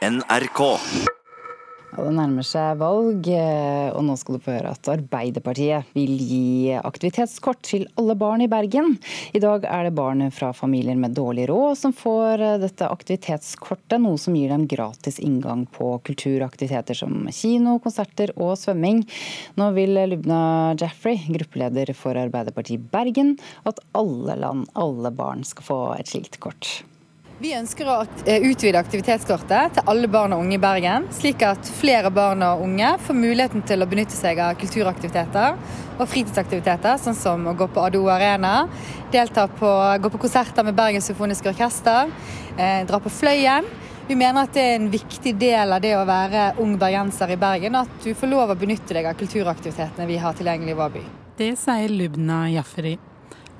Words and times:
NRK. 0.00 0.60
Ja, 1.90 2.04
det 2.06 2.12
nærmer 2.16 2.46
seg 2.46 2.78
valg, 2.80 3.26
eh, 3.28 3.90
og 3.92 4.04
nå 4.06 4.14
skal 4.16 4.38
du 4.38 4.40
få 4.40 4.54
høre 4.54 4.70
at 4.72 4.88
Arbeiderpartiet 4.88 5.90
vil 5.92 6.12
gi 6.16 6.70
aktivitetskort 6.78 7.60
til 7.66 7.84
alle 8.00 8.14
barn 8.16 8.40
i 8.40 8.48
Bergen. 8.48 8.94
I 9.36 9.42
dag 9.44 9.66
er 9.68 9.84
det 9.84 9.92
barn 9.98 10.22
fra 10.32 10.54
familier 10.56 10.96
med 10.96 11.12
dårlig 11.18 11.50
råd 11.50 11.76
som 11.82 11.92
får 11.92 12.44
eh, 12.46 12.56
dette 12.62 12.88
aktivitetskortet, 12.88 13.98
noe 14.00 14.16
som 14.22 14.38
gir 14.38 14.54
dem 14.54 14.64
gratis 14.70 15.20
inngang 15.20 15.66
på 15.74 15.98
kulturaktiviteter 16.08 16.96
som 16.96 17.26
kino, 17.28 17.76
konserter 17.84 18.32
og 18.38 18.54
svømming. 18.62 19.02
Nå 19.60 19.68
vil 19.76 20.00
Lubna 20.14 20.40
Jaffrey, 20.80 21.20
gruppeleder 21.28 21.92
for 21.98 22.16
Arbeiderpartiet 22.16 22.88
Bergen, 22.94 23.36
at 23.68 23.84
alle 23.92 24.38
land, 24.46 24.64
alle 24.80 25.12
barn 25.12 25.44
skal 25.44 25.68
få 25.68 25.82
et 25.98 26.14
slikt 26.14 26.40
kort. 26.40 26.78
Vi 27.40 27.54
ønsker 27.56 27.88
å 27.88 27.94
eh, 28.28 28.42
utvide 28.50 28.76
aktivitetskortet 28.76 29.78
til 29.78 29.86
alle 29.88 30.08
barn 30.12 30.34
og 30.36 30.42
unge 30.42 30.58
i 30.58 30.60
Bergen, 30.60 31.06
slik 31.16 31.40
at 31.48 31.70
flere 31.72 32.10
barn 32.12 32.44
og 32.44 32.66
unge 32.66 32.90
får 33.00 33.16
muligheten 33.16 33.64
til 33.64 33.80
å 33.80 33.88
benytte 33.88 34.12
seg 34.12 34.42
av 34.44 34.58
kulturaktiviteter 34.60 35.56
og 35.96 36.04
fritidsaktiviteter, 36.04 37.00
sånn 37.00 37.16
som 37.16 37.48
å 37.48 37.56
gå 37.56 37.70
på 37.72 37.86
ADO 37.86 38.04
Arena, 38.12 38.66
delta 39.08 39.46
på, 39.48 39.72
gå 40.04 40.12
på 40.12 40.20
konserter 40.20 40.68
med 40.68 40.76
Bergens 40.76 41.08
Symfoniske 41.08 41.48
Orkester, 41.54 42.12
eh, 42.58 42.84
dra 42.84 43.00
på 43.00 43.08
Fløyen. 43.22 43.72
Vi 44.10 44.20
mener 44.20 44.44
at 44.44 44.52
det 44.52 44.66
er 44.66 44.76
en 44.76 44.92
viktig 44.92 45.32
del 45.40 45.72
av 45.72 45.80
det 45.80 45.96
å 45.96 46.04
være 46.04 46.50
ung 46.60 46.76
bergenser 46.76 47.32
i 47.32 47.40
Bergen, 47.40 47.80
at 47.80 48.02
du 48.04 48.12
får 48.12 48.36
lov 48.36 48.52
å 48.52 48.62
benytte 48.66 48.92
deg 48.92 49.08
av 49.08 49.16
kulturaktivitetene 49.16 50.12
vi 50.12 50.20
har 50.20 50.36
tilgjengelig 50.36 50.76
i 50.76 50.82
vår 50.84 50.98
by. 50.98 51.06
Det 51.40 51.54
sier 51.56 51.88
Lubna 51.88 52.50
Jafferi. 52.52 52.98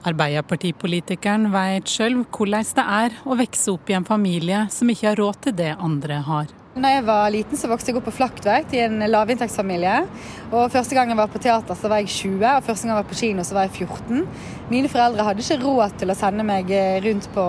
Arbeiderpartipolitikeren 0.08 1.50
vet 1.52 1.90
sjøl 1.90 2.22
hvordan 2.22 2.70
det 2.76 2.86
er 3.00 3.18
å 3.26 3.36
vokse 3.40 3.74
opp 3.74 3.90
i 3.90 3.98
en 3.98 4.08
familie 4.08 4.64
som 4.72 4.88
ikke 4.88 5.12
har 5.12 5.20
råd 5.20 5.44
til 5.44 5.58
det 5.60 5.74
andre 5.76 6.22
har. 6.24 6.59
Da 6.70 6.86
jeg 6.92 7.02
var 7.02 7.32
liten, 7.34 7.58
så 7.58 7.66
vokste 7.66 7.90
jeg 7.90 7.96
opp 7.98 8.04
på 8.06 8.12
Flaktveit 8.14 8.70
i 8.76 8.84
en 8.84 9.02
lavinntektsfamilie. 9.10 9.94
Og 10.52 10.68
Første 10.70 10.94
gang 10.94 11.08
jeg 11.10 11.18
var 11.18 11.30
på 11.32 11.40
teater, 11.42 11.74
så 11.74 11.88
var 11.90 11.98
jeg 11.98 12.12
20, 12.12 12.44
og 12.46 12.62
første 12.62 12.86
gang 12.86 12.92
jeg 12.92 12.98
var 13.00 13.08
på 13.10 13.16
kino, 13.18 13.42
så 13.42 13.56
var 13.56 13.64
jeg 13.66 13.88
14. 13.88 14.20
Mine 14.70 14.90
foreldre 14.92 15.24
hadde 15.26 15.42
ikke 15.42 15.56
råd 15.64 15.96
til 15.98 16.12
å 16.12 16.16
sende 16.20 16.44
meg 16.46 16.70
eh, 16.70 17.00
rundt 17.02 17.26
på 17.34 17.46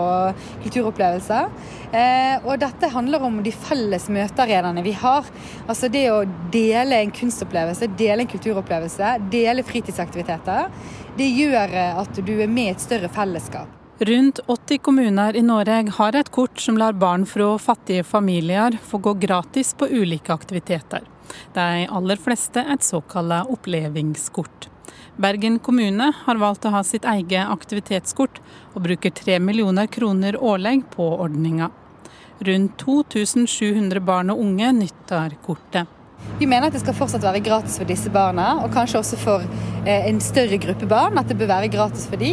kulturopplevelser. 0.63 1.51
Eh, 1.93 2.47
og 2.47 2.63
dette 2.63 2.89
handler 2.95 3.27
om 3.27 3.37
de 3.45 3.53
felles 3.53 4.07
møtearenaene 4.09 4.81
vi 4.87 4.95
har. 5.03 5.29
Altså 5.67 5.91
det 5.93 6.07
å 6.09 6.23
dele 6.55 7.03
en 7.03 7.13
kunstopplevelse, 7.13 7.91
dele 8.01 8.25
en 8.25 8.31
kulturopplevelse, 8.31 9.11
dele 9.29 9.67
fritidsaktiviteter. 9.69 10.73
Det 11.21 11.29
gjør 11.29 11.77
at 11.91 12.23
du 12.25 12.33
er 12.39 12.49
med 12.49 12.71
i 12.71 12.73
et 12.73 12.89
større 12.89 13.13
fellesskap. 13.13 13.80
Rundt 14.01 14.39
80 14.47 14.77
kommuner 14.77 15.35
i 15.35 15.41
Norge 15.41 15.91
har 15.93 16.15
et 16.17 16.29
kort 16.33 16.59
som 16.59 16.77
lar 16.77 16.95
barn 16.97 17.21
fra 17.29 17.51
fattige 17.61 18.03
familier 18.03 18.73
få 18.81 18.97
gå 18.97 19.13
gratis 19.13 19.75
på 19.77 19.85
ulike 19.85 20.33
aktiviteter. 20.33 21.05
De 21.53 21.85
aller 21.85 22.17
fleste 22.17 22.63
et 22.65 22.81
såkalt 22.81 23.53
opplevingskort. 23.53 24.71
Bergen 25.21 25.59
kommune 25.61 26.09
har 26.23 26.41
valgt 26.41 26.65
å 26.65 26.73
ha 26.73 26.81
sitt 26.81 27.05
eget 27.05 27.45
aktivitetskort, 27.45 28.41
og 28.73 28.89
bruker 28.89 29.13
3 29.21 29.37
millioner 29.37 29.85
kroner 29.85 30.41
årlig 30.41 30.79
på 30.97 31.13
ordninga. 31.21 31.69
Rundt 32.41 32.81
2700 32.81 34.01
barn 34.01 34.33
og 34.33 34.41
unge 34.41 34.73
nytter 34.81 35.37
kortet. 35.45 35.85
Vi 36.41 36.47
mener 36.49 36.71
at 36.71 36.73
det 36.73 36.81
skal 36.81 36.95
fortsatt 36.97 37.21
være 37.21 37.43
gratis 37.45 37.75
for 37.77 37.85
disse 37.85 38.09
barna, 38.09 38.55
og 38.63 38.71
kanskje 38.73 38.97
også 38.97 39.17
for 39.21 39.43
eh, 39.85 40.07
en 40.09 40.21
større 40.23 40.57
gruppe 40.61 40.87
barn. 40.89 41.19
At 41.21 41.29
det 41.29 41.37
bør 41.37 41.51
være 41.51 41.69
gratis 41.73 42.07
for 42.09 42.17
de. 42.21 42.31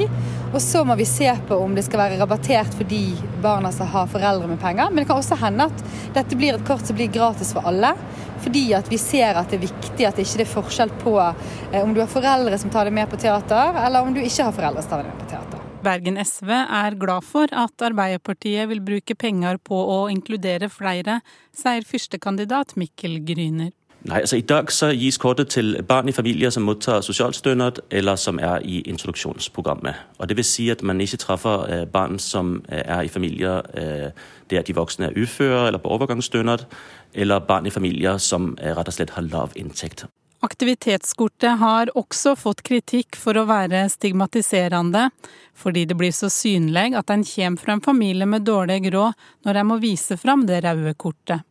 Og 0.49 0.63
så 0.65 0.81
må 0.89 0.97
vi 0.97 1.05
se 1.05 1.29
på 1.49 1.59
om 1.61 1.75
det 1.77 1.85
skal 1.85 2.01
være 2.01 2.21
rabattert 2.21 2.73
for 2.73 2.89
de 2.89 3.03
barna 3.45 3.69
som 3.75 3.91
har 3.93 4.09
foreldre 4.09 4.49
med 4.49 4.61
penger. 4.63 4.89
Men 4.89 5.03
det 5.03 5.11
kan 5.11 5.21
også 5.21 5.37
hende 5.43 5.69
at 5.69 5.85
dette 6.17 6.41
blir 6.41 6.57
et 6.57 6.65
kort 6.65 6.89
som 6.89 6.97
blir 6.97 7.13
gratis 7.13 7.53
for 7.53 7.69
alle. 7.69 7.93
Fordi 8.41 8.65
at 8.79 8.89
vi 8.89 8.97
ser 9.03 9.37
at 9.37 9.53
det 9.53 9.59
er 9.59 9.67
viktig 9.67 10.09
at 10.09 10.17
det 10.17 10.25
ikke 10.25 10.45
er 10.47 10.53
forskjell 10.55 10.95
på 11.03 11.15
eh, 11.21 11.83
om 11.83 11.93
du 11.93 12.01
har 12.01 12.09
foreldre 12.09 12.59
som 12.61 12.73
tar 12.73 12.89
deg 12.89 12.97
med 12.97 13.11
på 13.13 13.21
teater, 13.21 13.77
eller 13.85 14.05
om 14.05 14.15
du 14.15 14.23
ikke 14.23 14.49
har 14.49 14.57
foreldre 14.57 14.85
som 14.85 14.95
tar 14.95 15.05
deg 15.05 15.13
med 15.13 15.25
på 15.25 15.33
teater. 15.35 15.65
Bergen 15.85 16.19
SV 16.19 16.51
er 16.51 16.97
glad 16.99 17.23
for 17.27 17.53
at 17.55 17.85
Arbeiderpartiet 17.87 18.67
vil 18.71 18.81
bruke 18.83 19.15
penger 19.15 19.61
på 19.63 19.79
å 19.79 19.99
inkludere 20.11 20.67
flere, 20.73 21.21
sier 21.55 21.87
førstekandidat 21.87 22.75
Mikkel 22.81 23.21
Gryner. 23.27 23.71
Nei, 24.07 24.21
altså 24.21 24.37
I 24.37 24.45
dag 24.47 24.71
så 24.73 24.93
gis 24.95 25.19
kortet 25.19 25.49
til 25.51 25.73
barn 25.83 26.09
i 26.09 26.13
familier 26.15 26.51
som 26.55 26.63
mottar 26.63 27.01
sosialstønad, 27.03 27.81
eller 27.91 28.17
som 28.17 28.39
er 28.39 28.63
i 28.63 28.81
introduksjonsprogrammet. 28.87 29.95
Og 30.19 30.29
Det 30.29 30.37
vil 30.37 30.45
si 30.45 30.69
at 30.71 30.83
man 30.83 31.01
ikke 31.01 31.17
treffer 31.17 31.67
øh, 31.71 31.87
barn 31.87 32.19
som 32.19 32.63
øh, 32.73 32.83
er 32.85 33.01
i 33.01 33.09
familier 33.09 33.63
øh, 33.75 34.11
der 34.51 34.63
de 34.63 34.75
voksne 34.75 35.07
er 35.07 35.23
uføre 35.23 35.67
eller 35.67 35.79
på 35.79 35.89
overgangsstønad, 35.89 36.59
eller 37.15 37.39
barn 37.39 37.67
i 37.67 37.71
familier 37.71 38.19
som 38.19 38.57
rett 38.61 38.89
og 38.89 38.95
slett 38.95 39.11
har 39.11 39.23
lav 39.23 39.53
inntekt. 39.57 40.07
Aktivitetskortet 40.43 41.59
har 41.59 41.91
også 41.99 42.37
fått 42.39 42.63
kritikk 42.63 43.17
for 43.19 43.35
å 43.35 43.47
være 43.49 43.89
stigmatiserende, 43.91 45.09
fordi 45.59 45.83
det 45.91 45.97
blir 45.99 46.15
så 46.15 46.31
synlig 46.31 46.95
at 46.95 47.11
en 47.11 47.27
kommer 47.27 47.59
fra 47.59 47.75
en 47.75 47.83
familie 47.83 48.27
med 48.27 48.47
dårlig 48.47 48.93
råd 48.95 49.19
når 49.45 49.59
en 49.59 49.67
må 49.67 49.83
vise 49.83 50.17
fram 50.17 50.47
det 50.47 50.63
røde 50.63 50.95
kortet. 50.95 51.48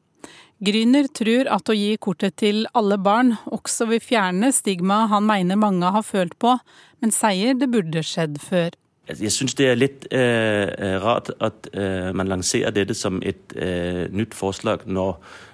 Gryner 0.57 1.05
tror 1.13 1.49
at 1.53 1.69
å 1.69 1.75
gi 1.77 1.91
kortet 2.01 2.39
til 2.41 2.63
alle 2.77 2.97
barn 2.97 3.35
også 3.53 3.85
vil 3.91 4.01
fjerne 4.01 4.49
stigmaet 4.55 5.11
han 5.11 5.27
mener 5.29 5.59
mange 5.59 5.91
har 5.93 6.05
følt 6.05 6.33
på, 6.41 6.55
men 7.01 7.13
sier 7.13 7.57
det 7.59 7.69
burde 7.69 8.01
skjedd 8.01 8.39
før. 8.41 8.73
Jeg 9.07 9.31
syns 9.31 9.53
det 9.55 9.67
er 9.69 9.77
litt 9.77 10.07
eh, 10.11 10.97
rart 10.99 11.29
at 11.39 11.69
eh, 11.71 12.09
man 12.11 12.27
lanserer 12.27 12.73
dette 12.75 12.97
som 12.97 13.21
et 13.23 13.53
eh, 13.55 14.09
nytt 14.11 14.33
forslag 14.35 14.83
når 14.89 15.21
Eh, 15.21 15.46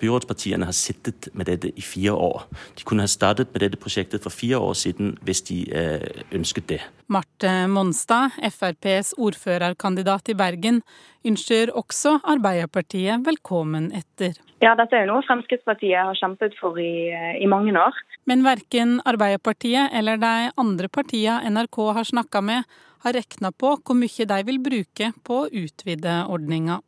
byrådspartiene 0.00 0.68
har 0.68 0.76
sittet 0.76 1.28
med 1.34 1.48
dette 1.50 1.72
i 1.74 1.84
fire 1.84 2.14
år. 2.14 2.46
De 2.78 2.86
kunne 2.86 3.04
ha 3.04 3.10
startet 3.10 3.52
med 3.52 3.64
dette 3.64 3.80
prosjektet 3.80 4.24
for 4.24 4.34
fire 4.34 4.60
år 4.62 4.76
siden 4.78 5.16
hvis 5.26 5.42
de 5.48 5.58
eh, 5.74 6.24
ønsket 6.34 6.68
det. 6.70 6.80
Marte 7.08 7.50
Monstad, 7.72 8.36
FrPs 8.50 9.14
ordførerkandidat 9.18 10.28
i 10.28 10.36
Bergen, 10.38 10.82
ønsker 11.26 11.72
også 11.76 12.18
Arbeiderpartiet 12.28 13.24
velkommen 13.26 13.90
etter. 13.96 14.36
Ja, 14.62 14.74
dette 14.78 14.96
er 14.96 15.06
jo 15.06 15.14
noe 15.14 15.26
Fremskrittspartiet 15.26 16.02
har 16.02 16.18
kjempet 16.18 16.56
for 16.60 16.78
i, 16.82 17.08
i 17.40 17.48
mange 17.50 17.72
år. 17.78 17.96
Men 18.28 18.44
verken 18.46 18.98
Arbeiderpartiet 19.08 19.94
eller 19.94 20.20
de 20.20 20.50
andre 20.58 20.90
partiene 20.92 21.48
NRK 21.48 21.80
har 21.96 22.10
snakka 22.10 22.42
med, 22.44 22.68
har 23.06 23.14
regna 23.14 23.52
på 23.54 23.76
hvor 23.78 23.96
mye 23.96 24.26
de 24.26 24.38
vil 24.48 24.60
bruke 24.62 25.12
på 25.24 25.42
å 25.44 25.50
utvide 25.54 26.24
ordninga 26.28 26.80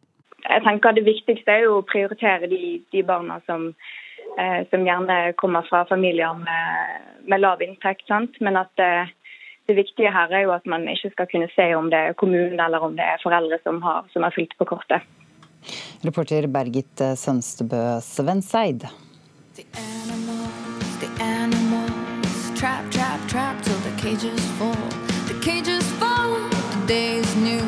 jeg 0.50 0.64
tenker 0.66 0.96
Det 0.96 1.06
viktigste 1.06 1.54
er 1.54 1.66
jo 1.66 1.78
å 1.78 1.86
prioritere 1.86 2.50
de, 2.50 2.80
de 2.92 3.02
barna 3.06 3.40
som, 3.46 3.70
eh, 4.38 4.66
som, 4.70 4.84
gjerne 4.86 5.32
kommer 5.40 5.66
fra 5.68 5.84
familier 5.88 6.34
med, 6.38 7.08
med 7.30 7.42
lav 7.42 7.62
inntekt. 7.62 8.06
Sant? 8.10 8.40
Men 8.40 8.58
at 8.60 8.82
eh, 8.82 9.12
det 9.70 9.78
viktige 9.78 10.12
her 10.14 10.32
er 10.34 10.46
jo 10.46 10.54
at 10.56 10.66
man 10.66 10.88
ikke 10.90 11.12
skal 11.14 11.30
kunne 11.30 11.50
se 11.54 11.70
om 11.78 11.90
det 11.92 12.00
er 12.10 12.18
kommunen 12.18 12.60
eller 12.60 12.82
om 12.82 12.96
det 12.98 13.06
er 13.06 13.22
foreldre 13.22 13.60
som 13.62 13.82
har, 13.84 14.08
som 14.12 14.26
har 14.26 14.34
fylt 14.34 14.56
på 14.58 14.68
kortet. 14.72 15.06
Reporter 16.02 16.48
Bergit 16.48 17.02
Sønstebø 17.20 18.00
Svenseid. 18.00 18.88
The 19.54 19.66
animals, 19.76 20.96
the 21.02 21.10
animals, 21.22 22.58
trap, 22.58 22.90
trap, 22.90 23.20
trap 23.28 23.62
till 23.62 23.76
the 23.84 23.94
cages 24.00 24.40
fall. 24.58 24.88
The 25.28 25.38
cages 25.44 25.84
fall, 26.00 26.32
the 26.72 26.86
day 26.86 27.18
is 27.18 27.36
new, 27.36 27.62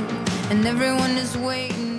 and 0.51 0.67
everyone 0.67 1.19
is 1.21 1.37
waiting. 1.37 1.92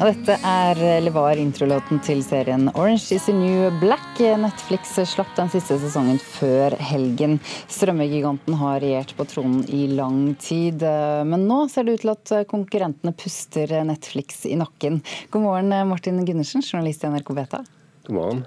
Ja, 0.00 0.06
dette 0.08 0.32
er, 0.48 0.78
eller 0.96 1.12
var 1.12 1.36
introlåten 1.36 1.98
til 2.00 2.22
serien 2.24 2.70
Orange 2.70 3.12
is 3.12 3.26
the 3.28 3.34
new 3.36 3.66
black. 3.82 4.14
Netflix 4.16 4.94
slapp 5.10 5.34
den 5.36 5.50
siste 5.52 5.76
sesongen 5.82 6.16
før 6.24 6.72
helgen. 6.80 7.34
Strømmegiganten 7.68 8.56
har 8.62 8.80
regjert 8.80 9.12
på 9.18 9.26
tronen 9.28 9.66
i 9.68 9.82
lang 9.92 10.38
tid, 10.40 10.80
men 11.28 11.44
nå 11.44 11.66
ser 11.68 11.84
det 11.84 11.98
ut 11.98 12.06
til 12.06 12.14
at 12.14 12.32
konkurrentene 12.48 13.12
puster 13.12 13.76
Netflix 13.84 14.46
i 14.48 14.56
nakken. 14.56 15.02
God 15.36 15.44
morgen, 15.44 15.76
Martin 15.92 16.24
Gundersen, 16.24 16.64
journalist 16.64 17.04
i 17.04 17.12
NRK 17.12 17.36
Beta. 17.36 17.60
God 18.08 18.16
morgen. 18.16 18.42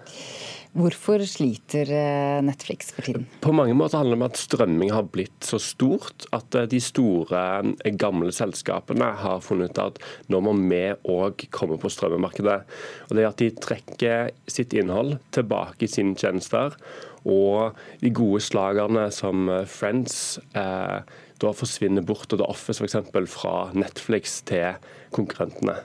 Hvorfor 0.73 1.21
sliter 1.29 1.89
eh, 1.93 2.39
Netflix 2.41 2.89
for 2.95 3.05
tiden? 3.05 3.27
På 3.45 3.51
mange 3.53 3.75
måter 3.77 3.99
handler 3.99 4.17
det 4.17 4.21
om 4.23 4.25
at 4.25 4.39
strømming 4.41 4.89
har 4.89 5.05
blitt 5.13 5.45
så 5.45 5.59
stort 5.61 6.25
at 6.33 6.57
eh, 6.57 6.65
de 6.71 6.79
store 6.81 7.43
eh, 7.61 7.93
gamle 7.93 8.33
selskapene 8.33 9.11
har 9.21 9.43
funnet 9.45 9.75
ut 9.75 9.83
at 9.83 10.01
nå 10.33 10.41
må 10.41 10.55
vi 10.57 10.81
òg 11.13 11.45
komme 11.53 11.77
på 11.77 11.93
strømmemarkedet. 11.93 12.57
Og 13.05 13.13
det 13.13 13.21
er 13.21 13.29
at 13.29 13.43
de 13.43 13.51
trekker 13.53 14.33
sitt 14.49 14.73
innhold 14.73 15.19
tilbake 15.35 15.85
i 15.85 15.93
sine 15.93 16.17
tjenester. 16.17 16.73
Og 17.21 17.77
de 18.01 18.09
gode 18.09 18.41
slagerne 18.41 19.05
som 19.13 19.45
Friends 19.69 20.39
eh, 20.57 21.05
da 21.43 21.53
forsvinner 21.53 22.01
bort, 22.01 22.31
og 22.33 22.41
The 22.41 22.49
Office 22.49 22.81
f.eks. 22.81 22.97
fra 23.29 23.57
Netflix 23.77 24.41
til 24.49 24.81
konkurrentene. 25.13 25.83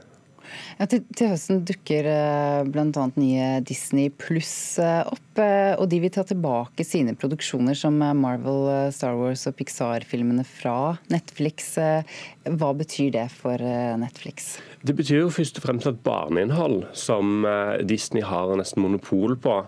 Ja, 0.79 0.87
til, 0.91 1.03
til, 1.17 1.33
høsten 1.33 1.63
dukker 1.67 2.07
uh, 2.07 2.67
bl.a. 2.69 3.07
nye 3.19 3.49
Disney 3.67 4.13
pluss 4.15 4.79
uh, 4.83 5.07
opp. 5.09 5.25
Uh, 5.39 5.75
og 5.79 5.87
de 5.93 6.01
vil 6.03 6.11
ta 6.11 6.25
tilbake 6.27 6.83
sine 6.87 7.15
produksjoner 7.19 7.77
som 7.79 7.99
Marvel, 7.99 8.91
Star 8.95 9.15
Wars 9.19 9.47
og 9.47 9.55
Pixar-filmene 9.59 10.43
fra 10.47 10.97
Netflix. 11.13 11.77
hva 11.79 12.71
betyr 12.75 13.13
det 13.15 13.27
for 13.31 13.63
Netflix? 14.01 14.57
Det 14.83 14.97
betyr 14.99 15.23
jo 15.23 15.31
først 15.35 15.61
og 15.61 15.67
fremst 15.67 15.91
at 15.91 16.03
barneinnhold, 16.03 16.89
som 16.97 17.47
Disney 17.87 18.25
har 18.27 18.51
nesten 18.59 18.83
monopol 18.83 19.37
på, 19.39 19.61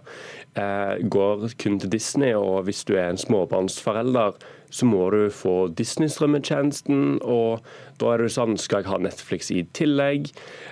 går 1.14 1.46
kun 1.62 1.78
til 1.82 1.92
Disney. 1.94 2.34
Og 2.34 2.64
hvis 2.66 2.82
du 2.88 2.96
er 2.96 3.12
en 3.12 3.20
småbarnsforelder, 3.20 4.38
så 4.70 4.86
må 4.86 5.08
du 5.14 5.24
få 5.34 5.54
Disney-strømmetjenesten, 5.78 7.18
og 7.22 7.64
da 8.00 8.12
er 8.14 8.22
det 8.22 8.30
sånn 8.34 8.56
Skal 8.60 8.82
jeg 8.82 8.90
ha 8.92 9.00
Netflix 9.02 9.50
i 9.54 9.64
tillegg? 9.76 10.30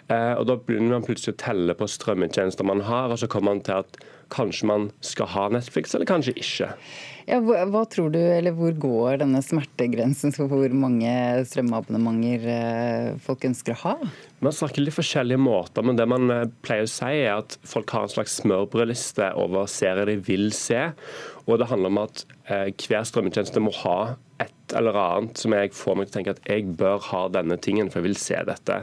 Eh, 0.09 0.35
og 0.39 0.47
Da 0.49 0.57
begynner 0.57 0.97
man 0.97 1.07
plutselig 1.07 1.37
å 1.37 1.43
telle 1.43 1.75
på 1.79 1.91
strømmetjenester 1.91 2.67
man 2.67 2.85
har, 2.87 3.11
og 3.11 3.19
så 3.21 3.31
kommer 3.31 3.55
man 3.55 3.65
til 3.67 3.83
at 3.83 4.01
kanskje 4.33 4.69
man 4.71 4.91
skal 5.05 5.31
ha 5.35 5.49
Netflix, 5.53 5.95
eller 5.95 6.09
kanskje 6.09 6.37
ikke. 6.39 6.73
Ja, 7.29 7.43
hva 7.45 7.83
tror 7.93 8.09
du, 8.15 8.19
eller 8.19 8.55
Hvor 8.57 8.73
går 8.81 9.19
denne 9.21 9.43
smertegrensen 9.45 10.33
for 10.33 10.49
hvor 10.49 10.73
mange 10.73 11.11
strømabonnementer 11.51 12.47
eh, 12.49 13.19
folk 13.21 13.45
ønsker 13.45 13.75
å 13.75 13.81
ha? 13.83 13.93
Man 14.41 14.55
snakker 14.57 14.81
litt 14.81 14.97
forskjellige 14.97 15.41
måter, 15.43 15.85
men 15.85 15.99
det 15.99 16.07
man 16.09 16.33
eh, 16.33 16.47
pleier 16.65 16.89
å 16.89 16.91
si 16.93 17.11
er 17.21 17.35
at 17.35 17.59
folk 17.69 17.93
har 17.93 18.07
en 18.07 18.15
slags 18.15 18.39
smørbrødliste 18.41 19.35
over 19.37 19.69
serier 19.69 20.09
de 20.09 20.17
vil 20.25 20.49
se. 20.57 20.87
Og 21.45 21.61
det 21.61 21.69
handler 21.69 21.93
om 21.93 22.03
at 22.07 22.25
eh, 22.49 22.71
hver 22.73 23.05
strømmetjeneste 23.09 23.61
må 23.61 23.75
ha 23.83 23.99
et 24.41 24.55
eller 24.77 24.97
annet 24.99 25.39
som 25.41 25.55
jeg 25.55 25.73
får 25.77 25.97
meg 25.99 26.09
til 26.09 26.13
å 26.13 26.17
tenke 26.17 26.35
at 26.37 26.49
jeg 26.49 26.67
bør 26.79 27.01
ha 27.11 27.23
denne 27.33 27.59
tingen, 27.63 27.91
for 27.91 28.01
jeg 28.01 28.09
vil 28.09 28.19
se 28.21 28.41
dette. 28.49 28.79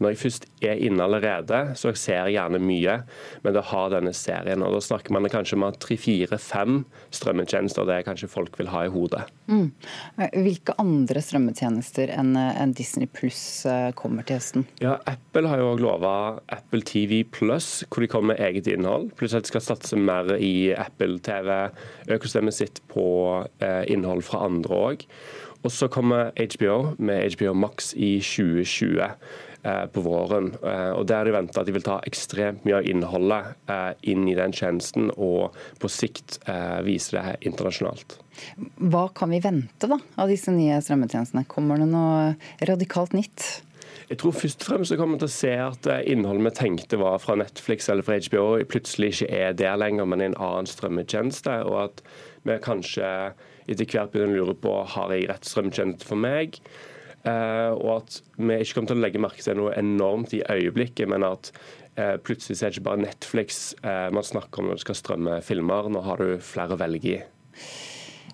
Når 0.00 0.12
jeg 0.12 0.20
først 0.22 0.46
er 0.64 0.82
inne 0.86 1.06
allerede, 1.06 1.60
så 1.78 1.92
ser 1.96 2.28
jeg 2.28 2.36
gjerne 2.38 2.60
mye, 2.62 2.96
men 3.44 3.56
det 3.56 3.64
har 3.70 3.92
denne 3.94 4.12
serien. 4.16 4.64
og 4.64 4.74
Da 4.76 4.82
snakker 4.84 5.14
man 5.16 5.28
kanskje 5.32 5.58
om 5.58 5.66
at 5.68 5.80
tre, 5.82 5.96
fire, 6.00 6.38
fem 6.40 6.82
strømmetjenester 7.14 7.88
det 7.88 8.02
kanskje 8.08 8.30
folk 8.30 8.58
vil 8.60 8.70
ha 8.72 8.84
i 8.86 8.92
hodet. 8.92 9.24
Mm. 9.50 9.70
Hvilke 10.44 10.76
andre 10.80 11.22
strømmetjenester 11.24 12.12
enn 12.14 12.34
en 12.38 12.74
Disney 12.76 13.08
pluss 13.10 13.66
eh, 13.68 13.90
kommer 13.98 14.26
til 14.26 14.38
høsten? 14.38 14.66
Ja, 14.82 14.98
Apple 15.10 15.50
har 15.50 15.62
jo 15.62 15.72
òg 15.74 15.84
lova 15.84 16.14
Apple 16.52 16.84
TV 16.86 17.22
pluss, 17.24 17.82
hvor 17.88 18.04
de 18.04 18.10
kommer 18.10 18.34
med 18.34 18.44
eget 18.44 18.70
innhold. 18.70 19.10
Pluss 19.18 19.34
at 19.36 19.46
de 19.46 19.52
skal 19.52 19.64
satse 19.64 19.98
mer 19.98 20.34
i 20.36 20.70
Apple 20.76 21.18
TV 21.24 21.50
økosystemet 22.10 22.56
sitt 22.56 22.82
på 22.90 23.04
eh, 23.62 23.84
innhold 23.90 24.24
fra 24.26 24.44
andre 24.46 24.80
òg. 24.90 25.06
Og 25.62 25.72
så 25.72 25.88
kommer 25.92 26.32
HBO 26.36 26.94
med 26.98 27.36
HBO 27.36 27.52
Max 27.54 27.92
i 27.94 28.16
2020 28.24 29.02
eh, 29.62 29.86
på 29.92 30.04
våren. 30.04 30.54
Eh, 30.64 30.90
og 30.96 31.06
Der 31.06 31.24
de 31.28 31.34
venter 31.36 31.60
at 31.60 31.68
de 31.68 31.74
vil 31.76 31.84
ta 31.84 31.98
ekstremt 32.08 32.64
mye 32.64 32.78
av 32.80 32.88
innholdet 32.88 33.52
eh, 33.68 33.92
inn 34.12 34.28
i 34.30 34.36
den 34.38 34.54
tjenesten, 34.56 35.10
og 35.16 35.56
på 35.80 35.90
sikt 35.92 36.40
vise 36.86 37.16
det 37.16 37.40
internasjonalt. 37.48 38.16
Hva 38.80 39.08
kan 39.12 39.32
vi 39.34 39.42
vente 39.44 39.90
da 39.90 39.98
av 40.16 40.30
disse 40.32 40.52
nye 40.54 40.80
strømmetjenestene? 40.80 41.44
Kommer 41.50 41.80
det 41.80 41.90
noe 41.90 42.32
radikalt 42.64 43.12
nytt? 43.16 43.50
Jeg 44.10 44.18
tror 44.22 44.34
først 44.34 44.64
og 44.64 44.66
fremst 44.66 44.94
vi 44.94 44.98
kommer 44.98 45.20
til 45.20 45.28
å 45.28 45.34
se 45.34 45.52
at 45.62 45.86
innholdet 46.08 46.48
vi 46.48 46.56
tenkte 46.56 46.98
var 46.98 47.20
fra 47.22 47.36
Netflix 47.38 47.86
eller 47.92 48.06
fra 48.06 48.16
HBO, 48.18 48.56
plutselig 48.66 49.12
ikke 49.12 49.28
er 49.44 49.54
der 49.54 49.76
lenger, 49.78 50.08
men 50.08 50.24
en 50.24 50.38
annen 50.40 50.66
strømmetjeneste. 50.66 51.60
Og 51.68 51.76
at 51.84 52.02
vi 52.48 52.56
kanskje 52.64 53.06
etter 53.70 53.86
hvert 53.88 54.12
begynner 54.12 54.40
å 54.40 54.46
lure 54.46 54.56
på 54.58 54.72
har 54.94 55.12
jeg 55.14 55.28
rett 55.30 55.46
strømkjent 55.48 56.06
for 56.06 56.20
meg. 56.20 56.60
Uh, 57.20 57.76
og 57.76 57.90
at 57.98 58.16
vi 58.40 58.56
ikke 58.56 58.78
kommer 58.78 58.90
til 58.90 58.96
å 58.96 59.04
legge 59.04 59.20
merke 59.20 59.44
til 59.44 59.58
noe 59.58 59.74
enormt 59.76 60.32
i 60.36 60.40
øyeblikket, 60.40 61.10
men 61.12 61.26
at 61.26 61.52
uh, 61.98 62.16
plutselig 62.24 62.56
er 62.58 62.70
det 62.70 62.78
ikke 62.78 62.88
bare 62.88 63.04
Netflix 63.04 63.60
uh, 63.84 64.08
man 64.14 64.24
snakker 64.24 64.62
om 64.62 64.70
når 64.70 64.80
du 64.80 64.84
skal 64.86 64.98
strømme 64.98 65.40
filmer. 65.44 65.90
Nå 65.92 66.02
har 66.06 66.22
du 66.22 66.40
flere 66.44 66.76
å 66.76 66.80
velge 66.80 67.12
i. 67.12 67.20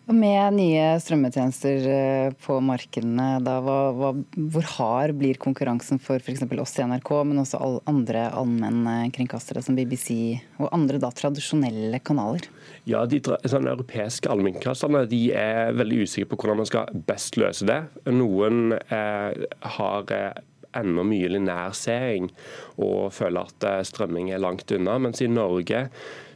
Med 0.07 0.55
nye 0.55 0.83
strømmetjenester 1.03 1.87
eh, 1.91 2.35
på 2.39 2.61
markedene, 2.63 3.41
da, 3.43 3.57
hva, 3.59 3.91
hva, 3.91 4.11
hvor 4.55 4.67
hard 4.77 5.17
blir 5.19 5.39
konkurransen 5.43 5.99
for 5.99 6.23
f.eks. 6.23 6.45
oss 6.47 6.77
i 6.79 6.85
NRK, 6.87 7.11
men 7.27 7.41
også 7.43 7.59
alle 7.59 7.81
andre 7.91 8.29
allmennkringkastere 8.39 9.65
som 9.67 9.75
BBC 9.75 10.39
og 10.61 10.71
andre 10.71 11.01
da, 11.03 11.11
tradisjonelle 11.11 11.99
kanaler? 12.07 12.47
Ja, 12.87 13.01
De 13.11 13.19
sånn, 13.19 13.67
europeiske 13.67 14.31
allmennkringkasterne 14.31 15.09
er 15.35 15.75
veldig 15.75 15.99
usikre 16.07 16.31
på 16.31 16.39
hvordan 16.39 16.63
man 16.63 16.71
skal 16.71 17.03
best 17.11 17.41
løse 17.43 17.67
det. 17.67 17.81
Noen 18.07 18.77
eh, 18.79 19.43
har 19.75 20.15
eh, 20.15 20.39
enda 20.77 21.07
mye 21.09 21.33
linærseing 21.35 22.31
og 22.79 23.11
føler 23.17 23.51
at 23.51 23.69
eh, 23.73 23.83
strømming 23.91 24.31
er 24.31 24.47
langt 24.47 24.71
unna. 24.71 25.01
Mens 25.03 25.19
i 25.27 25.27
Norge, 25.27 25.89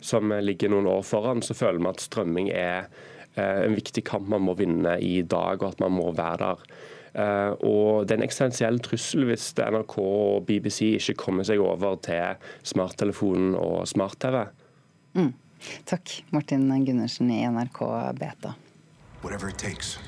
som 0.02 0.34
ligger 0.42 0.74
noen 0.74 0.90
år 0.90 1.06
foran, 1.06 1.46
så 1.46 1.54
føler 1.54 1.78
vi 1.78 1.90
at 1.94 2.06
strømming 2.08 2.50
er 2.50 2.90
Eh, 3.19 3.19
en 3.38 3.76
viktig 3.78 4.02
kamp 4.08 4.26
man 4.28 4.42
må 4.42 4.56
vinne 4.58 4.96
i 4.98 5.20
dag, 5.22 5.60
og 5.62 5.74
at 5.74 5.82
man 5.82 5.94
må 5.94 6.08
være 6.16 6.40
der. 6.42 6.64
Uh, 7.10 7.52
og 7.66 8.06
Det 8.06 8.14
er 8.14 8.20
en 8.20 8.26
eksistensiell 8.26 8.78
trussel 8.86 9.26
hvis 9.26 9.48
NRK 9.58 9.96
og 9.98 10.46
BBC 10.46 10.92
ikke 10.94 11.18
kommer 11.24 11.46
seg 11.46 11.58
over 11.58 11.98
til 12.06 12.38
smarttelefonen 12.62 13.56
og 13.58 13.88
smart-TV. 13.90 14.44
Mm. 15.18 15.32
Takk, 15.90 16.20
Martin 16.30 16.70
Gundersen 16.86 17.30
i 17.34 17.42
NRK 17.50 17.82
Beta. 18.18 18.54
Whatever 19.22 19.48
it 19.48 19.58
takes. 19.58 19.98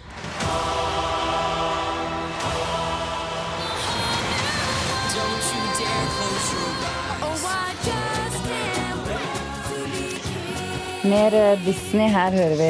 Mer 11.02 11.34
eh, 11.34 11.58
Disney. 11.64 12.06
Her 12.14 12.31
hører 12.31 12.52
vi 12.54 12.66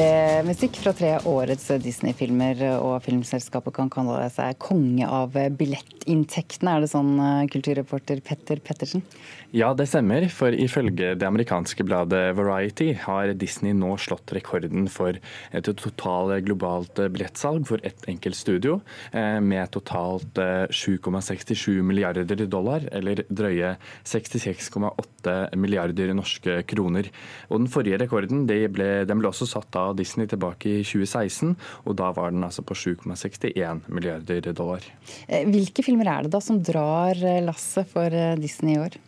musikk 0.49 0.79
fra 0.81 0.95
tre 0.97 1.11
årets 1.29 1.67
Disney-filmer. 1.85 2.63
Og 2.81 2.95
filmselskapet 3.05 3.75
kan 3.77 3.91
kalle 3.93 4.23
seg 4.33 4.57
konge 4.57 5.05
av 5.05 5.37
billettinntektene. 5.59 6.73
Er 6.73 6.81
det 6.81 6.89
sånn, 6.95 7.11
eh, 7.21 7.43
kulturreporter 7.53 8.23
Petter 8.25 8.63
Pettersen? 8.65 9.05
Ja, 9.53 9.75
det 9.77 9.91
stemmer. 9.91 10.25
For 10.33 10.57
ifølge 10.57 11.11
det 11.21 11.29
amerikanske 11.29 11.85
bladet 11.85 12.23
Variety 12.39 12.95
har 13.03 13.35
Disney 13.37 13.77
nå 13.77 13.99
slått 14.01 14.33
rekorden 14.33 14.89
for 14.89 15.21
et 15.53 15.69
totalt 15.69 16.33
globalt 16.47 16.97
billettsalg 17.13 17.69
for 17.69 17.85
ett 17.85 18.09
enkelt 18.09 18.39
studio, 18.41 18.81
eh, 19.13 19.41
med 19.45 19.69
totalt 19.77 20.41
7,67 20.73 21.83
milliarder 21.85 22.25
dollar, 22.49 22.89
eller 22.93 23.27
drøye 23.29 23.77
66,8 24.09 25.53
milliarder 25.55 26.17
norske 26.17 26.63
kroner. 26.65 27.13
Og 27.51 27.61
den 27.61 27.69
forrige 27.69 28.01
rekorden 28.01 28.22
rekorden 28.23 28.47
ble, 28.47 29.05
den 29.09 29.21
ble 29.21 29.31
også 29.31 29.49
satt 29.51 29.77
av 29.77 29.97
Disney 29.99 30.29
tilbake 30.31 30.69
i 30.71 30.83
2016, 30.87 31.57
og 31.87 31.97
da 31.99 32.13
var 32.15 32.33
den 32.33 32.45
altså 32.47 32.63
på 32.63 32.75
7,61 32.75 33.89
milliarder 33.89 34.53
dollar. 34.53 34.83
Eh, 35.29 35.47
hvilke 35.49 35.83
filmer 35.83 36.09
er 36.09 36.23
det 36.27 36.33
da 36.33 36.41
som 36.41 36.63
drar 36.63 37.19
lasset 37.43 37.89
for 37.91 38.07
eh, 38.07 38.37
Disney 38.41 38.77
i 38.77 38.83
år? 38.83 38.99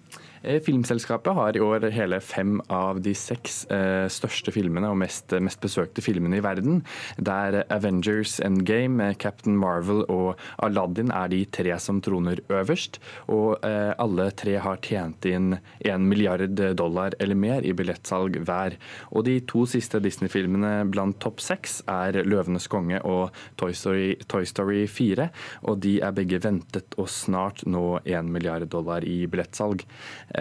Eh, 0.45 0.61
filmselskapet 0.61 1.35
har 1.35 1.57
i 1.57 1.61
år 1.65 1.87
hele 1.95 2.19
fem 2.21 2.59
av 2.73 3.01
de 3.05 3.15
seks 3.17 3.65
eh, 3.73 4.05
største 4.13 4.53
filmene 4.53 4.91
og 4.93 4.99
mest, 5.01 5.33
mest, 5.41 5.61
besøkte 5.65 6.05
filmene 6.05 6.39
i 6.39 6.45
verden. 6.45 6.83
Der 7.17 7.63
Avengers 7.73 8.37
Endgame, 8.45 9.15
Captain 9.21 9.57
Marvel 9.57 10.03
og 10.13 10.35
Aladdin 10.63 11.13
er 11.15 11.31
de 11.33 11.41
tre 11.49 11.79
som 11.81 12.03
troner 12.05 12.43
øverst. 12.53 13.01
Og 13.33 13.65
eh, 13.65 13.95
alle 13.97 14.29
tre 14.37 14.59
har 14.61 14.83
tjent 14.85 15.25
inn 15.31 15.57
én 15.81 16.09
milliard 16.11 16.61
dollar 16.77 17.17
eller 17.23 17.39
mer 17.39 17.65
i 17.65 17.73
billettsalg 17.77 18.37
hver. 18.45 18.77
Og 19.17 19.25
de 19.29 19.39
to 19.49 19.65
siste 19.71 20.03
Disney-filmene 20.05 20.75
blant 20.93 21.17
topp 21.25 21.41
seks 21.41 21.81
er 21.89 22.21
'Løvenes 22.25 22.69
konge' 22.69 23.01
og 23.05 23.33
Toy 23.57 23.73
Story, 23.73 24.13
Toy 24.29 24.45
Story 24.45 24.85
4. 24.91 25.31
Og 25.71 25.81
de 25.81 25.97
er 26.05 26.13
begge 26.13 26.43
ventet 26.45 26.99
å 27.01 27.09
snart 27.09 27.65
nå 27.65 28.01
én 28.05 28.29
milliard 28.29 28.69
dollar 28.69 29.05
i 29.09 29.25
billettsalg. 29.31 29.87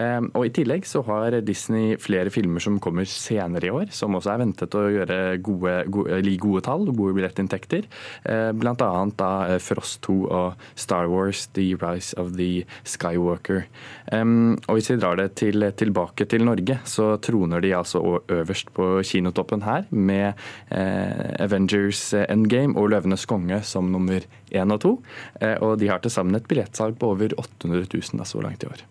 Ehm, 0.00 0.30
og 0.34 0.46
I 0.48 0.52
tillegg 0.54 0.86
så 0.88 1.02
har 1.06 1.36
Disney 1.46 1.94
flere 2.00 2.32
filmer 2.34 2.62
som 2.62 2.80
kommer 2.82 3.06
senere 3.08 3.68
i 3.68 3.72
år, 3.74 3.90
som 3.94 4.16
også 4.16 4.32
er 4.34 4.42
ventet 4.42 4.76
å 4.76 4.84
gjøre 4.90 5.18
gode, 5.44 5.74
gode, 5.92 6.20
gode 6.42 6.64
tall 6.66 6.88
og 6.90 6.98
gode 6.98 7.16
billettinntekter. 7.18 7.88
Ehm, 8.30 8.60
Bl.a. 8.60 8.74
da 9.18 9.30
eh, 9.48 9.60
Frost 9.62 10.02
2 10.06 10.18
og 10.24 10.64
Star 10.78 11.10
Wars 11.12 11.46
The 11.56 11.70
Rise 11.80 12.16
of 12.20 12.34
the 12.38 12.64
Skywalker. 12.88 13.66
Ehm, 14.14 14.56
og 14.66 14.78
Hvis 14.78 14.90
vi 14.92 14.98
drar 15.00 15.18
det 15.20 15.30
til, 15.40 15.68
tilbake 15.78 16.26
til 16.30 16.46
Norge, 16.46 16.80
så 16.88 17.14
troner 17.22 17.62
de 17.64 17.74
altså 17.76 18.02
øverst 18.28 18.72
på 18.74 18.88
kinotoppen 19.06 19.64
her, 19.64 19.86
med 19.90 20.32
eh, 20.70 21.42
Avengers 21.44 22.12
Endgame 22.24 22.76
og 22.78 22.90
Løvenes 22.92 23.26
konge 23.30 23.62
som 23.66 23.92
nummer 23.92 24.24
én 24.54 24.74
og 24.74 24.82
to. 24.84 24.96
Eh, 25.40 25.56
og 25.62 25.78
de 25.80 25.90
har 25.90 26.02
til 26.02 26.12
sammen 26.14 26.36
et 26.38 26.48
billettsalg 26.50 26.98
på 26.98 27.14
over 27.14 27.36
800 27.38 27.86
000 27.92 28.20
da, 28.20 28.28
så 28.28 28.42
langt 28.44 28.64
i 28.64 28.70
år. 28.70 28.84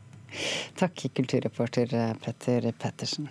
Takk, 0.79 1.05
kulturreporter 1.15 1.93
Petter 2.23 2.71
Pettersen. 2.79 3.29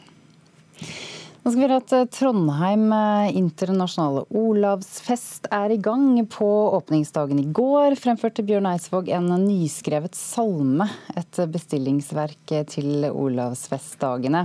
Nå 1.43 1.51
skal 1.51 1.59
vi 1.59 1.65
høre 1.67 1.77
at 1.81 1.93
eh, 1.97 2.05
Trondheim 2.15 2.85
eh, 2.95 3.33
internasjonale 3.35 4.21
Olavsfest 4.39 5.49
er 5.51 5.75
i 5.75 5.79
gang. 5.83 6.21
På 6.31 6.47
åpningsdagen 6.79 7.41
i 7.43 7.49
går 7.51 7.97
fremførte 7.99 8.45
Bjørn 8.47 8.69
Eidsvåg 8.71 9.11
en 9.11 9.27
nyskrevet 9.43 10.15
salme, 10.15 10.87
et 11.19 11.43
bestillingsverk 11.51 12.55
til 12.71 13.09
Olavsfestdagene. 13.11 14.45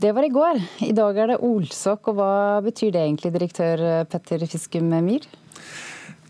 Det 0.00 0.14
var 0.16 0.24
i 0.24 0.32
går. 0.32 0.64
I 0.88 0.94
dag 0.96 1.20
er 1.20 1.34
det 1.34 1.40
olsok, 1.44 2.08
og 2.14 2.20
hva 2.22 2.34
betyr 2.64 2.96
det 2.96 3.04
egentlig, 3.04 3.34
direktør 3.36 3.84
Petter 4.08 4.48
Fiskum 4.48 4.88
Myhr? 4.88 5.28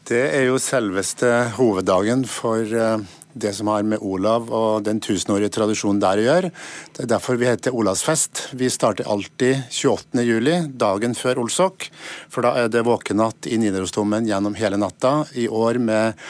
Det 0.02 0.24
er 0.34 0.48
jo 0.48 0.58
selveste 0.58 1.28
hoveddagen 1.54 2.24
for 2.26 2.66
eh, 2.66 3.04
det 3.32 3.52
som 3.56 3.70
har 3.72 3.82
med 3.86 4.02
Olav 4.02 4.50
og 4.52 4.84
den 4.86 5.00
tusenårige 5.02 5.52
tradisjonen 5.56 6.00
der 6.02 6.20
å 6.20 6.26
gjøre. 6.26 6.52
Det 6.92 7.04
er 7.04 7.12
derfor 7.14 7.40
vi 7.40 7.48
heter 7.48 7.76
Olavsfest. 7.76 8.48
Vi 8.58 8.70
starter 8.72 9.08
alltid 9.10 9.64
28. 9.70 10.24
juli, 10.26 10.56
dagen 10.68 11.16
før 11.18 11.42
Olsok. 11.44 11.88
For 12.32 12.46
da 12.46 12.56
er 12.62 12.72
det 12.72 12.84
våkenatt 12.86 13.48
i 13.50 13.60
Nidarosdomen 13.60 14.28
gjennom 14.28 14.56
hele 14.58 14.80
natta. 14.80 15.22
I 15.34 15.48
år 15.48 15.80
med 15.82 16.20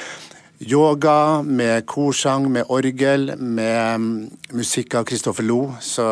yoga, 0.63 1.43
med 1.43 1.87
korsang, 1.87 2.53
med 2.53 2.65
orgel, 2.69 3.33
med 3.37 3.95
mm, 3.95 4.31
musikk 4.51 4.95
av 4.95 5.05
Kristoffer 5.05 5.43
Lo. 5.47 5.75
Så 5.81 6.05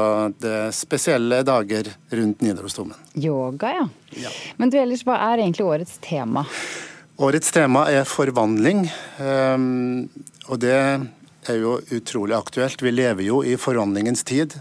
det 0.43 0.55
er 0.67 0.75
spesielle 0.75 1.43
dager 1.47 1.93
rundt 2.11 2.43
Nidarosdomen. 2.43 2.99
Yoga, 3.15 3.75
ja. 3.79 3.89
ja. 4.27 4.33
Men 4.57 4.73
du 4.73 4.79
ellers, 4.81 5.05
hva 5.07 5.21
er 5.31 5.45
egentlig 5.45 5.67
årets 5.67 5.99
tema? 6.03 6.47
Årets 7.21 7.51
tema 7.53 7.83
er 7.93 8.07
forvandling. 8.09 8.87
Um, 9.21 10.07
og 10.49 10.63
det 10.63 10.73
er 10.73 11.59
jo 11.61 11.75
utrolig 11.93 12.33
aktuelt. 12.33 12.81
Vi 12.81 12.93
lever 12.95 13.27
jo 13.27 13.43
i 13.45 13.59
forvandlingens 13.61 14.25
tid. 14.25 14.57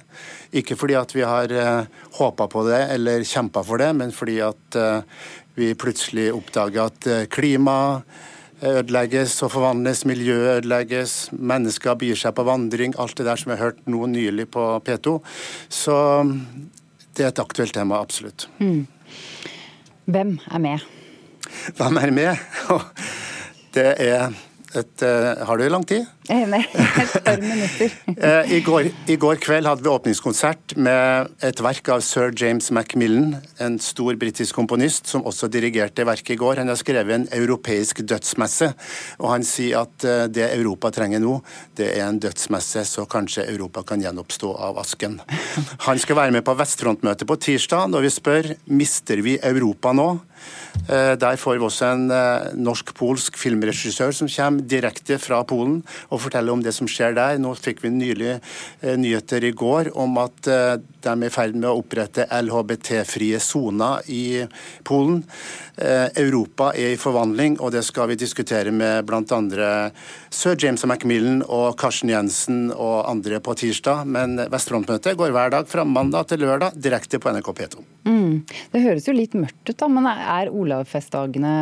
Ikke 0.51 0.75
fordi 0.75 0.97
at 0.99 1.15
vi 1.15 1.23
har 1.23 1.53
eh, 1.55 1.87
håpa 2.17 2.49
på 2.51 2.65
det 2.67 2.81
eller 2.97 3.23
kjempa 3.23 3.63
for 3.63 3.79
det, 3.79 3.93
men 3.95 4.11
fordi 4.11 4.39
at 4.43 4.75
uh, 4.75 5.23
vi 5.55 5.71
plutselig 5.77 6.33
oppdager 6.35 6.89
at 6.89 7.07
uh, 7.07 7.23
klima 7.31 7.77
ødelegges 8.59 9.37
og 9.45 9.53
forvandles, 9.55 10.03
miljøet 10.09 10.59
ødelegges, 10.59 11.17
mennesker 11.31 11.95
byr 12.01 12.19
seg 12.25 12.35
på 12.35 12.47
vandring, 12.49 12.97
alt 12.99 13.15
det 13.15 13.29
der 13.29 13.39
som 13.39 13.53
jeg 13.53 13.61
har 13.61 13.69
hørt 13.69 13.83
nå 13.87 14.03
nylig 14.11 14.49
på 14.51 14.67
P2. 14.83 15.19
Så 15.71 15.95
det 17.15 17.23
er 17.23 17.31
et 17.31 17.43
aktuelt 17.47 17.77
tema, 17.77 18.03
absolutt. 18.03 18.49
Mm. 18.59 18.83
Hvem 20.11 20.39
er 20.49 20.65
med? 20.71 20.89
Hvem 21.77 21.99
er 22.01 22.11
med? 22.15 22.37
Det 23.75 23.89
er 24.01 24.31
et, 24.75 25.03
uh, 25.05 25.45
har 25.47 25.57
du 25.57 25.67
lang 25.69 25.85
tid? 25.87 26.05
Eh, 26.29 26.45
nei, 26.53 26.61
et 26.61 27.23
par 27.25 27.39
minutter. 27.41 27.93
uh, 28.07 28.51
i, 28.55 28.59
går, 28.61 28.91
I, 29.09 29.15
går, 29.17 29.39
kveld 29.41 29.65
hadde 29.65 29.81
vi 29.81 29.89
åpningskonsert 29.89 30.75
med 30.77 31.31
et 31.45 31.61
verk 31.65 31.89
av 31.89 32.03
sir 32.05 32.29
James 32.37 32.69
Macmillan, 32.75 33.39
en 33.57 33.79
stor 33.81 34.13
britisk 34.21 34.53
komponist 34.59 35.09
som 35.09 35.25
også 35.25 35.49
dirigerte 35.49 36.05
verket 36.05 36.35
i 36.35 36.39
går. 36.39 36.61
Han 36.61 36.69
har 36.69 36.77
skrevet 36.77 37.15
en 37.15 37.27
europeisk 37.33 38.03
dødsmesse, 38.05 38.69
og 39.17 39.33
han 39.33 39.47
sier 39.47 39.81
at 39.81 40.05
uh, 40.05 40.27
det 40.29 40.51
Europa 40.53 40.93
trenger 40.93 41.23
nå, 41.23 41.39
det 41.79 41.95
er 41.95 42.05
en 42.05 42.21
dødsmesse, 42.21 42.85
så 42.85 43.07
kanskje 43.09 43.47
Europa 43.49 43.83
kan 43.89 44.05
gjenoppstå 44.05 44.53
av 44.69 44.77
asken. 44.83 45.17
Han 45.87 46.01
skal 46.01 46.21
være 46.21 46.37
med 46.37 46.45
på 46.45 46.53
Vestfrontmøtet 46.59 47.25
på 47.29 47.41
tirsdag, 47.41 47.89
når 47.89 48.05
vi 48.05 48.13
spør 48.13 48.53
mister 48.69 49.25
vi 49.25 49.39
Europa 49.41 49.97
nå. 49.97 50.11
Eh, 50.87 51.13
der 51.19 51.37
får 51.37 51.57
vi 51.57 51.65
også 51.65 51.89
en 51.93 52.05
eh, 52.13 52.49
norsk-polsk 52.57 53.37
filmregissør 53.37 54.13
som 54.15 54.29
kommer 54.31 54.65
direkte 54.69 55.19
fra 55.21 55.41
Polen 55.47 55.81
og 56.09 56.18
forteller 56.21 56.55
om 56.55 56.63
det 56.63 56.73
som 56.75 56.89
skjer 56.89 57.15
der. 57.17 57.39
Nå 57.41 57.53
fikk 57.57 57.83
vi 57.85 57.93
nylig 57.93 58.31
eh, 58.35 58.95
nyheter 58.99 59.45
i 59.47 59.53
går 59.55 59.91
om 59.99 60.19
at 60.21 60.37
de 60.49 61.11
er 61.13 61.25
i 61.25 61.31
ferd 61.31 61.55
med 61.55 61.69
å 61.69 61.77
opprette 61.79 62.27
LHBT-frie 62.27 63.39
soner 63.43 64.05
i 64.11 64.43
Polen. 64.87 65.21
Europa 65.79 66.73
er 66.75 66.91
i 66.91 66.99
forvandling, 66.99 67.55
og 67.63 67.71
det 67.71 67.85
skal 67.87 68.09
vi 68.11 68.17
diskutere 68.19 68.73
med 68.75 69.07
bl.a. 69.07 69.69
sir 70.27 70.57
James 70.59 70.83
Macmillan 70.89 71.39
og 71.45 71.77
Karsten 71.79 72.11
Jensen 72.11 72.65
og 72.73 73.07
andre 73.07 73.39
på 73.43 73.55
tirsdag. 73.61 74.03
Men 74.11 74.35
Vestfrontmøtet 74.51 75.15
går 75.19 75.31
hver 75.35 75.55
dag 75.55 75.71
fra 75.71 75.87
mandag 75.87 76.33
til 76.33 76.43
lørdag 76.43 76.75
direkte 76.75 77.21
på 77.21 77.31
NRK 77.31 77.53
P2. 77.61 77.85
Mm. 78.09 78.39
Det 78.73 78.81
høres 78.83 79.07
jo 79.07 79.15
litt 79.15 79.35
mørkt 79.37 79.71
ut, 79.71 79.77
da, 79.79 79.89
men 79.91 80.07
er 80.09 80.51
Olavfestdagene 80.53 81.53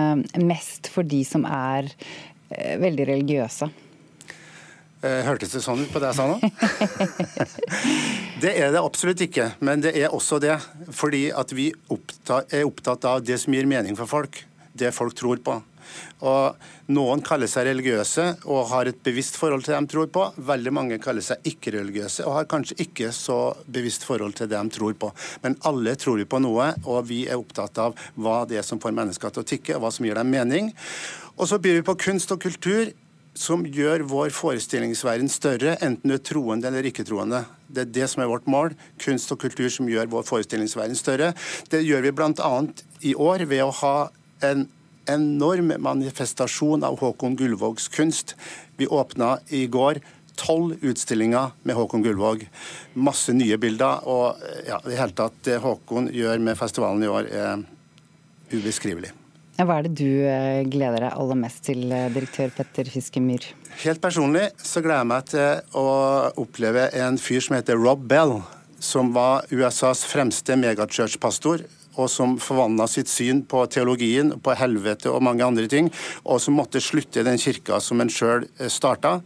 mest 0.44 0.92
for 0.94 1.08
de 1.08 1.24
som 1.28 1.46
er 1.48 1.90
eh, 2.50 2.76
veldig 2.82 3.08
religiøse? 3.12 3.70
Eh, 5.06 5.22
hørtes 5.28 5.52
det 5.54 5.62
sånn 5.62 5.84
ut 5.86 5.92
på 5.94 6.02
det 6.02 6.10
jeg 6.10 6.18
sa 6.18 6.26
nå? 6.26 6.38
det 8.44 8.54
er 8.58 8.72
det 8.74 8.82
absolutt 8.82 9.22
ikke, 9.28 9.52
men 9.62 9.84
det 9.86 9.94
er 9.94 10.14
også 10.14 10.40
det. 10.42 10.58
Fordi 10.90 11.28
at 11.30 11.54
vi 11.54 11.70
er 11.70 12.66
opptatt 12.66 13.06
av 13.06 13.22
det 13.26 13.38
som 13.44 13.54
gir 13.54 13.70
mening 13.70 13.98
for 14.00 14.10
folk. 14.10 14.42
Det 14.78 14.90
folk 14.94 15.14
tror 15.18 15.42
på. 15.46 15.60
Og 16.26 16.66
Noen 16.92 17.22
kaller 17.26 17.50
seg 17.52 17.66
religiøse 17.68 18.26
og 18.48 18.70
har 18.72 18.90
et 18.90 19.00
bevisst 19.04 19.36
forhold 19.40 19.66
til 19.66 19.74
det 19.74 19.80
de 19.84 19.92
tror 19.92 20.10
på. 20.14 20.26
Veldig 20.50 20.74
mange 20.74 21.00
kaller 21.04 21.26
seg 21.26 21.46
ikke-religiøse 21.52 22.26
og 22.26 22.38
har 22.40 22.50
kanskje 22.50 22.80
ikke 22.86 23.10
så 23.16 23.40
bevisst 23.68 24.06
forhold 24.08 24.38
til 24.38 24.50
det 24.50 24.58
de 24.58 24.76
tror 24.78 24.96
på. 25.00 25.12
Men 25.44 25.58
alle 25.68 25.98
tror 26.00 26.22
vi 26.22 26.30
på 26.30 26.42
noe, 26.44 26.72
og 26.88 27.10
vi 27.10 27.26
er 27.28 27.38
opptatt 27.40 27.82
av 27.84 27.98
hva 28.16 28.40
det 28.48 28.62
er 28.62 28.68
som 28.68 28.82
får 28.82 28.96
mennesker 28.96 29.36
til 29.36 29.44
å 29.44 29.50
tikke, 29.52 29.76
og 29.76 29.84
hva 29.84 29.92
som 29.94 30.08
gir 30.08 30.18
dem 30.18 30.32
mening. 30.32 30.72
Og 31.38 31.52
så 31.52 31.60
byr 31.62 31.82
vi 31.82 31.90
på 31.90 32.00
kunst 32.08 32.32
og 32.34 32.42
kultur 32.42 32.90
som 33.38 33.66
gjør 33.66 34.06
vår 34.10 34.32
forestillingsverden 34.36 35.30
større, 35.32 35.76
enten 35.84 36.10
du 36.10 36.16
er 36.18 36.24
troende 36.26 36.70
eller 36.70 36.88
ikke-troende. 36.90 37.44
Det 37.70 37.84
er 37.84 37.94
det 38.00 38.08
som 38.12 38.24
er 38.24 38.32
vårt 38.32 38.48
mål. 38.50 38.74
Kunst 39.04 39.32
og 39.34 39.42
kultur 39.44 39.70
som 39.74 39.90
gjør 39.90 40.10
vår 40.12 40.26
forestillingsverden 40.28 40.98
større. 40.98 41.34
Det 41.70 41.84
gjør 41.86 42.08
vi 42.08 42.16
bl.a. 42.18 42.52
i 43.06 43.14
år 43.14 43.46
ved 43.50 43.64
å 43.66 43.76
ha 43.84 43.96
en 44.48 44.66
enorm 45.08 45.72
manifestasjon 45.80 46.84
av 46.84 46.98
Håkon 47.00 47.38
Gullvågs 47.40 47.88
kunst. 47.94 48.36
Vi 48.78 48.90
åpna 48.90 49.38
i 49.56 49.66
går 49.72 50.02
tolv 50.38 50.84
utstillinger 50.86 51.54
med 51.64 51.78
Håkon 51.78 52.04
Gullvåg. 52.06 52.46
Masse 52.94 53.34
nye 53.34 53.58
bilder. 53.62 54.04
Og 54.10 54.44
ja, 54.68 54.82
i 54.86 54.98
hele 54.98 55.16
tatt 55.18 55.40
det 55.48 55.62
Håkon 55.64 56.12
gjør 56.14 56.44
med 56.44 56.60
festivalen 56.60 57.06
i 57.06 57.12
år, 57.12 57.32
er 57.32 57.64
ubeskrivelig. 58.54 59.17
Hva 59.58 59.80
er 59.80 59.88
det 59.88 59.96
du 59.98 60.22
eh, 60.30 60.62
gleder 60.70 61.08
deg 61.08 61.16
aller 61.18 61.38
mest 61.40 61.64
til, 61.66 61.88
eh, 61.90 62.12
direktør 62.14 62.52
Petter 62.54 62.92
Fiskemyr? 62.94 63.48
Helt 63.82 64.02
personlig 64.04 64.52
så 64.62 64.84
gleder 64.86 65.02
jeg 65.02 65.10
meg 65.10 65.32
til 65.32 65.80
å 65.82 65.88
oppleve 66.38 66.84
en 67.02 67.18
fyr 67.18 67.42
som 67.42 67.58
heter 67.58 67.80
Rob 67.82 68.04
Bell, 68.06 68.36
som 68.78 69.10
var 69.16 69.50
USAs 69.50 70.04
fremste 70.06 70.54
megachurch-pastor 70.62 71.66
og 71.98 72.10
som 72.14 72.38
forvandla 72.38 72.86
sitt 72.86 73.10
syn 73.10 73.42
på 73.50 73.64
teologien, 73.74 74.36
på 74.38 74.54
helvete 74.60 75.10
og 75.10 75.24
mange 75.26 75.42
andre 75.42 75.66
ting, 75.72 75.90
og 76.22 76.38
som 76.44 76.54
måtte 76.60 76.82
slutte 76.84 77.26
den 77.26 77.42
kirka 77.42 77.82
som 77.82 78.04
en 78.04 78.14
sjøl 78.14 78.46
eh, 78.60 78.70
starta. 78.70 79.18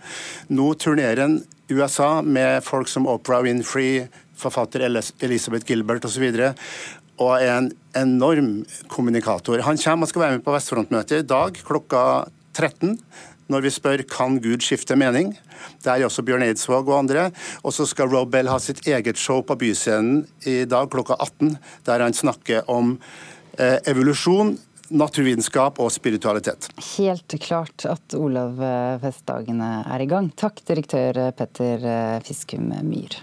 Nå 0.47 0.71
turnerer 0.79 1.25
en 1.25 1.41
USA 1.71 2.21
med 2.23 2.63
folk 2.63 2.87
som 2.91 3.07
Oprah 3.11 3.43
Winfrey, 3.43 4.05
forfatter 4.41 4.87
Elizabeth 4.87 5.67
Gilbert 5.67 6.05
osv. 6.07 6.23
Og 6.23 6.55
er 7.37 7.57
en 7.57 7.71
enorm 7.97 8.51
kommunikator. 8.91 9.63
Han 9.67 9.79
kommer 9.81 10.07
og 10.07 10.11
skal 10.11 10.25
være 10.25 10.37
med 10.37 10.45
på 10.45 10.55
Vestfrontmøtet 10.55 11.23
i 11.23 11.27
dag 11.27 11.59
klokka 11.67 12.05
13 12.55 12.97
når 13.51 13.65
vi 13.65 13.71
spør 13.73 14.03
kan 14.07 14.37
Gud 14.39 14.63
skifte 14.63 14.95
mening. 14.95 15.33
Der 15.83 15.97
er 15.97 16.07
også 16.07 16.23
Bjørn 16.23 16.45
Eidsvåg 16.45 16.87
og 16.87 17.01
andre. 17.01 17.29
Og 17.65 17.75
så 17.75 17.83
skal 17.89 18.11
Rob 18.11 18.31
Bell 18.31 18.47
ha 18.47 18.57
sitt 18.63 18.79
eget 18.87 19.19
show 19.19 19.41
på 19.43 19.57
Byscenen 19.59 20.23
i 20.47 20.61
dag 20.69 20.87
klokka 20.93 21.17
18, 21.19 21.57
der 21.87 22.05
han 22.05 22.15
snakker 22.15 22.69
om 22.71 22.93
eh, 23.57 23.77
evolusjon, 23.91 24.55
naturvitenskap 24.91 25.79
og 25.83 25.91
spiritualitet. 25.91 26.69
Helt 26.95 27.35
klart 27.43 27.85
at 27.87 28.15
Olav 28.15 28.59
Festdagene 29.03 29.73
er 29.87 30.03
i 30.03 30.07
gang. 30.11 30.31
Takk, 30.39 30.63
direktør 30.67 31.27
Petter 31.35 31.85
Fiskum 32.27 32.71
Myhr. 32.87 33.19